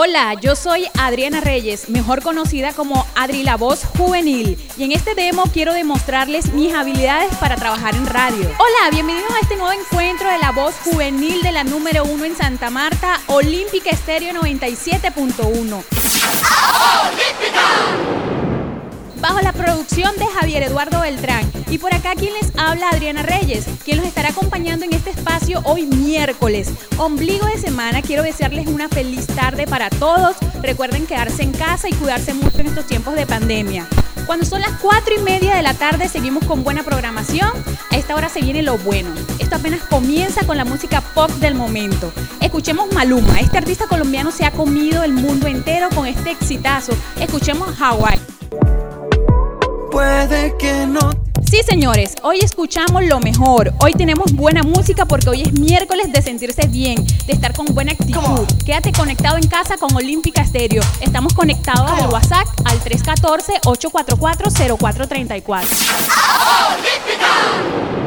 [0.00, 5.16] Hola, yo soy Adriana Reyes, mejor conocida como Adri La Voz Juvenil, y en este
[5.16, 8.44] demo quiero demostrarles mis habilidades para trabajar en radio.
[8.58, 12.36] Hola, bienvenidos a este nuevo encuentro de La Voz Juvenil de la número uno en
[12.36, 16.37] Santa Marta, Olímpica Estéreo 97.1
[19.42, 21.40] la producción de Javier Eduardo Beltrán.
[21.70, 25.60] Y por acá quien les habla Adriana Reyes, quien los estará acompañando en este espacio
[25.64, 26.70] hoy miércoles.
[26.96, 30.36] Ombligo de semana, quiero desearles una feliz tarde para todos.
[30.62, 33.86] Recuerden quedarse en casa y cuidarse mucho en estos tiempos de pandemia.
[34.26, 37.50] Cuando son las 4 y media de la tarde seguimos con buena programación.
[37.90, 39.10] A esta hora se viene lo bueno.
[39.38, 42.12] Esto apenas comienza con la música pop del momento.
[42.40, 43.38] Escuchemos Maluma.
[43.40, 46.92] Este artista colombiano se ha comido el mundo entero con este exitazo.
[47.20, 48.18] Escuchemos Hawaii
[50.58, 51.10] que no
[51.48, 53.72] Sí, señores, hoy escuchamos lo mejor.
[53.78, 56.96] Hoy tenemos buena música porque hoy es miércoles de sentirse bien,
[57.26, 58.40] de estar con buena actitud.
[58.66, 60.82] Quédate conectado en casa con Olímpica Stereo.
[61.00, 65.66] Estamos conectados al WhatsApp al 314-844-0434.
[66.76, 67.97] ¡Olímpica!